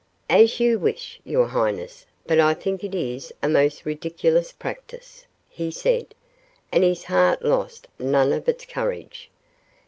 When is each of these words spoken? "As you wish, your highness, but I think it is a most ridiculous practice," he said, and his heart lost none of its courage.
"As 0.31 0.59
you 0.59 0.79
wish, 0.79 1.21
your 1.23 1.45
highness, 1.45 2.07
but 2.25 2.39
I 2.39 2.55
think 2.55 2.83
it 2.83 2.95
is 2.95 3.31
a 3.43 3.47
most 3.47 3.85
ridiculous 3.85 4.51
practice," 4.51 5.27
he 5.47 5.69
said, 5.69 6.15
and 6.71 6.83
his 6.83 7.03
heart 7.03 7.45
lost 7.45 7.87
none 7.99 8.33
of 8.33 8.49
its 8.49 8.65
courage. 8.65 9.29